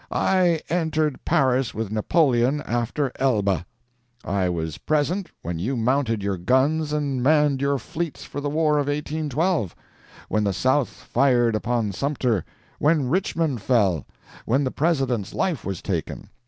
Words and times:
I 0.11 0.59
entered 0.67 1.23
Paris 1.25 1.75
with 1.75 1.91
Napoleon 1.91 2.59
after 2.61 3.11
Elba. 3.17 3.67
I 4.25 4.49
was 4.49 4.79
present 4.79 5.29
when 5.43 5.59
you 5.59 5.77
mounted 5.77 6.23
your 6.23 6.37
guns 6.37 6.91
and 6.91 7.21
manned 7.21 7.61
your 7.61 7.77
fleets 7.77 8.23
for 8.23 8.41
the 8.41 8.49
war 8.49 8.79
of 8.79 8.87
1812 8.87 9.75
when 10.27 10.43
the 10.43 10.53
South 10.53 10.89
fired 10.89 11.53
upon 11.53 11.91
Sumter 11.91 12.43
when 12.79 13.09
Richmond 13.09 13.61
fell 13.61 14.07
when 14.45 14.63
the 14.63 14.71
President's 14.71 15.35
life 15.35 15.63
was 15.63 15.83
taken. 15.83 16.31